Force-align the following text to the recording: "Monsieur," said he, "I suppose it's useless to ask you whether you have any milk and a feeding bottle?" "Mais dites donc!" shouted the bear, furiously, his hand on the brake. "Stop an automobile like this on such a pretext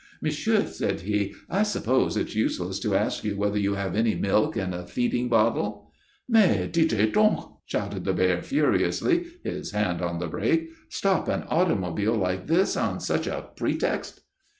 "Monsieur," 0.19 0.65
said 0.65 1.01
he, 1.01 1.35
"I 1.47 1.61
suppose 1.61 2.17
it's 2.17 2.33
useless 2.35 2.79
to 2.79 2.95
ask 2.95 3.23
you 3.23 3.37
whether 3.37 3.59
you 3.59 3.75
have 3.75 3.95
any 3.95 4.15
milk 4.15 4.55
and 4.55 4.73
a 4.73 4.87
feeding 4.87 5.29
bottle?" 5.29 5.91
"Mais 6.27 6.71
dites 6.71 7.11
donc!" 7.13 7.59
shouted 7.67 8.03
the 8.03 8.11
bear, 8.13 8.41
furiously, 8.41 9.25
his 9.43 9.73
hand 9.73 10.01
on 10.01 10.17
the 10.17 10.25
brake. 10.25 10.71
"Stop 10.89 11.27
an 11.27 11.43
automobile 11.49 12.15
like 12.15 12.47
this 12.47 12.75
on 12.75 12.99
such 12.99 13.27
a 13.27 13.49
pretext 13.55 14.21